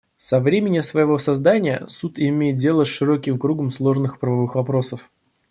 Со 0.17 0.39
времени 0.39 0.79
своего 0.79 1.19
создания 1.19 1.85
Суд 1.87 2.17
имеет 2.17 2.57
дело 2.57 2.85
с 2.85 2.87
широким 2.87 3.37
кругом 3.37 3.69
сложных 3.71 4.17
правовых 4.17 4.55
вопросов. 4.55 5.11